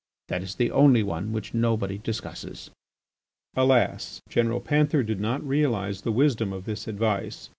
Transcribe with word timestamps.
That 0.29 0.41
is 0.41 0.55
the 0.55 0.71
only 0.71 1.03
one 1.03 1.31
which 1.31 1.53
nobody 1.53 1.99
discusses." 1.99 2.71
Alas! 3.55 4.19
General 4.27 4.59
Panther 4.59 5.03
did 5.03 5.19
not 5.19 5.47
realise 5.47 6.01
the 6.01 6.11
wisdom 6.11 6.51
of 6.51 6.65
this 6.65 6.87
advice. 6.87 7.49